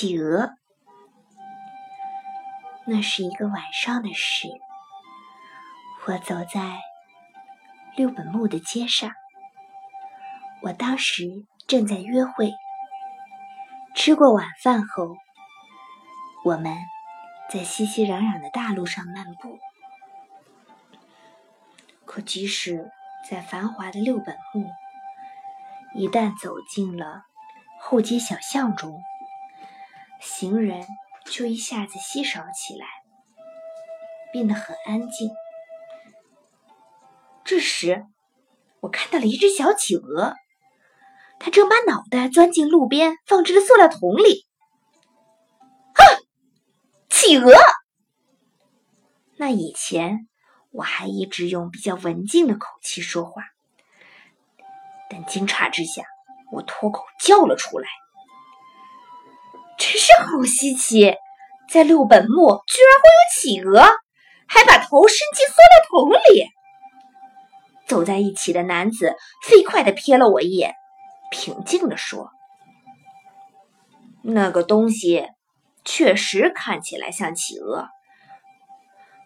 [0.00, 0.48] 企鹅。
[2.86, 4.48] 那是一个晚上的事，
[6.06, 6.80] 我走在
[7.96, 9.10] 六本木的街上，
[10.62, 12.50] 我当时正在约会。
[13.94, 15.18] 吃过晚饭后，
[16.46, 16.78] 我们
[17.50, 19.58] 在熙熙攘攘的大路上漫步。
[22.06, 22.90] 可即使
[23.28, 24.66] 在繁华的六本木，
[25.92, 27.24] 一旦走进了
[27.78, 28.98] 后街小巷中，
[30.20, 30.86] 行人
[31.24, 32.86] 就一下子稀少起来，
[34.32, 35.30] 变得很安静。
[37.44, 38.04] 这时，
[38.80, 40.34] 我看到了一只小企鹅，
[41.38, 44.46] 它正把脑袋钻进路边放置的塑料桶里。
[45.94, 46.00] 啊，
[47.08, 47.52] 企鹅！
[49.36, 50.28] 那以前
[50.70, 53.42] 我还一直用比较文静的口气说话，
[55.08, 56.04] 但惊诧之下，
[56.52, 57.88] 我脱口叫了出来。
[59.90, 61.16] 真是好稀奇，
[61.68, 63.82] 在六本木居然会有企鹅，
[64.46, 66.46] 还把头伸进塑料桶里。
[67.88, 70.74] 走在一起的男子飞快地瞥了我一眼，
[71.32, 72.30] 平静地说
[74.22, 75.26] ：“那个东西
[75.84, 77.88] 确实看起来像企鹅，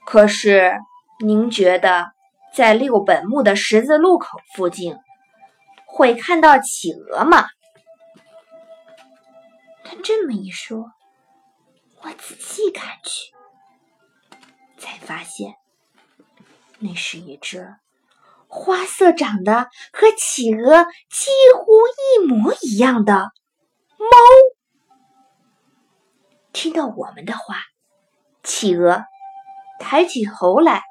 [0.07, 0.79] 可是
[1.23, 2.07] 您觉得
[2.55, 4.97] 在六本木的十字路口附近
[5.85, 7.45] 会看到企鹅吗？”
[10.03, 10.93] 这么一说，
[12.03, 13.35] 我仔细看去，
[14.79, 15.55] 才发现
[16.79, 17.77] 那是一只
[18.49, 23.33] 花色长得和企鹅几乎一模一样的
[23.99, 24.07] 猫。
[26.53, 27.57] 听到我们的话，
[28.43, 29.05] 企鹅
[29.81, 30.83] 抬起头来，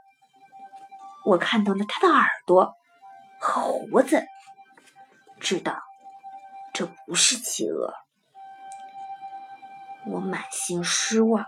[1.26, 2.74] 我看到了它的耳朵
[3.40, 4.26] 和胡子，
[5.40, 5.80] 知道
[6.74, 7.94] 这不是企鹅。
[10.06, 11.46] 我满心失望，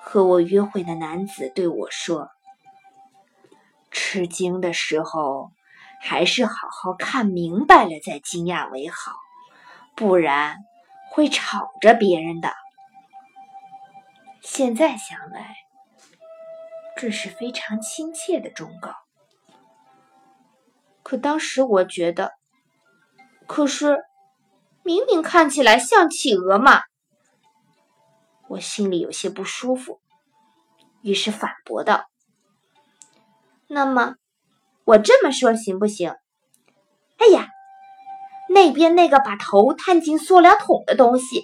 [0.00, 2.30] 和我约会的男子对我说
[3.92, 5.52] ：“吃惊的时候，
[6.00, 9.12] 还是好好看明白了再惊讶为好，
[9.94, 10.56] 不然
[11.10, 12.54] 会吵着别人的。”
[14.40, 15.56] 现在想来，
[16.96, 18.94] 这是非常亲切的忠告。
[21.02, 22.32] 可当时我觉得，
[23.46, 23.98] 可是。
[24.86, 26.82] 明明看起来像企鹅嘛，
[28.46, 30.00] 我心里有些不舒服，
[31.02, 32.04] 于是反驳道
[33.66, 34.14] ：“那么
[34.84, 36.14] 我这么说行不行？”
[37.18, 37.48] 哎呀，
[38.48, 41.42] 那边那个把头探进塑料桶的东西，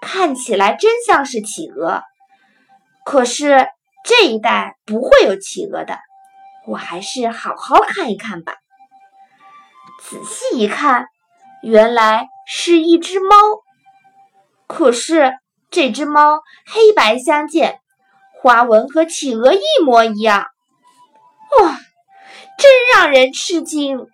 [0.00, 2.02] 看起来真像是企鹅，
[3.04, 3.68] 可是
[4.04, 6.00] 这一带不会有企鹅的，
[6.66, 8.56] 我还是好好看一看吧。
[10.00, 11.06] 仔细一看，
[11.62, 12.26] 原来。
[12.54, 13.34] 是一只猫，
[14.66, 15.38] 可是
[15.70, 17.80] 这只猫黑白相间，
[18.34, 20.48] 花纹和企鹅一模一样。
[21.58, 21.80] 哇，
[22.58, 24.06] 真让人吃惊！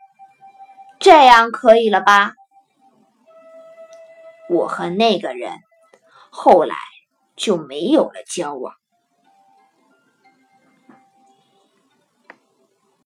[1.00, 2.34] 这样可以了吧？
[4.48, 5.54] 我和那个人
[6.30, 6.76] 后来
[7.34, 8.72] 就没有了交往。